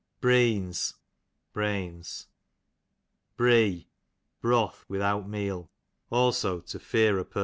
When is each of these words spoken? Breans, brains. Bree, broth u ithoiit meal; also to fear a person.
Breans, 0.19 0.95
brains. 1.53 2.25
Bree, 3.37 3.87
broth 4.41 4.83
u 4.89 4.95
ithoiit 4.95 5.27
meal; 5.27 5.69
also 6.09 6.59
to 6.59 6.79
fear 6.79 7.19
a 7.19 7.23
person. 7.23 7.39